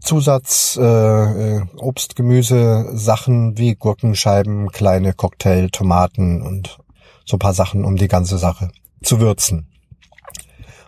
[0.00, 6.78] Zusatz äh, äh, Obstgemüse Sachen wie Gurkenscheiben, kleine Cocktail Tomaten und
[7.24, 8.70] so ein paar Sachen, um die ganze Sache
[9.02, 9.68] zu würzen.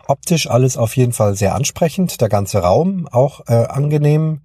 [0.09, 4.41] Optisch alles auf jeden Fall sehr ansprechend, der ganze Raum auch äh, angenehm.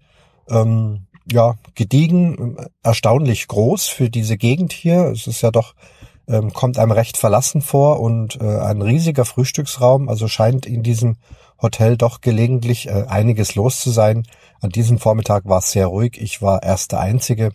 [0.50, 5.06] Ähm, ja, gediegen, erstaunlich groß für diese Gegend hier.
[5.06, 5.76] Es ist ja doch,
[6.28, 10.10] ähm, kommt einem recht verlassen vor und äh, ein riesiger Frühstücksraum.
[10.10, 11.18] Also scheint in diesem
[11.62, 14.24] Hotel doch gelegentlich äh, einiges los zu sein.
[14.62, 16.20] An diesem Vormittag war es sehr ruhig.
[16.22, 17.52] Ich war erst der Einzige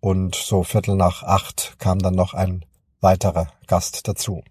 [0.00, 2.64] und so Viertel nach acht kam dann noch ein
[3.00, 4.42] weiterer Gast dazu.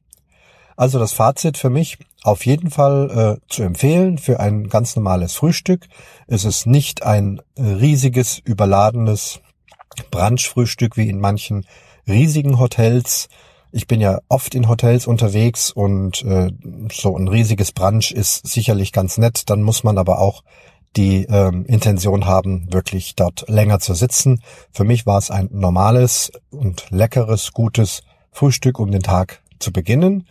[0.78, 5.34] Also das Fazit für mich auf jeden Fall äh, zu empfehlen für ein ganz normales
[5.34, 5.88] Frühstück.
[6.28, 9.40] Es ist nicht ein riesiges, überladenes
[10.12, 11.66] Brunchfrühstück wie in manchen
[12.08, 13.28] riesigen Hotels.
[13.72, 16.52] Ich bin ja oft in Hotels unterwegs und äh,
[16.92, 19.50] so ein riesiges Brunch ist sicherlich ganz nett.
[19.50, 20.44] Dann muss man aber auch
[20.98, 24.42] die ähm, Intention haben, wirklich dort länger zu sitzen.
[24.72, 30.28] Für mich war es ein normales und leckeres, gutes Frühstück, um den Tag zu beginnen.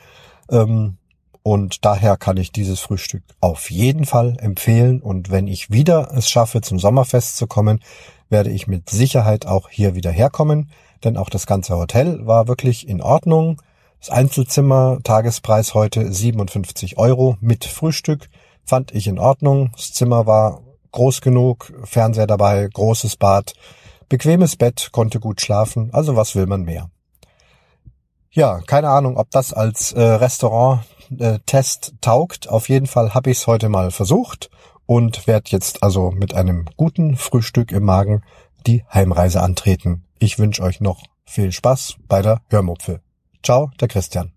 [0.50, 0.98] Ähm,
[1.42, 5.00] und daher kann ich dieses Frühstück auf jeden Fall empfehlen.
[5.00, 7.80] Und wenn ich wieder es schaffe, zum Sommerfest zu kommen,
[8.28, 10.70] werde ich mit Sicherheit auch hier wieder herkommen.
[11.02, 13.62] Denn auch das ganze Hotel war wirklich in Ordnung.
[14.00, 18.28] Das Einzelzimmer, Tagespreis heute 57 Euro mit Frühstück,
[18.64, 19.72] fand ich in Ordnung.
[19.76, 20.62] Das Zimmer war
[20.92, 23.54] groß genug, Fernseher dabei, großes Bad,
[24.08, 25.90] bequemes Bett, konnte gut schlafen.
[25.92, 26.90] Also was will man mehr?
[28.32, 32.48] Ja, keine Ahnung, ob das als äh, Restaurant-Test äh, Test taugt.
[32.48, 34.50] Auf jeden Fall habe ich es heute mal versucht
[34.86, 38.22] und werde jetzt also mit einem guten Frühstück im Magen
[38.66, 40.04] die Heimreise antreten.
[40.18, 43.00] Ich wünsche euch noch viel Spaß bei der Hörmupfel.
[43.42, 44.32] Ciao, der Christian.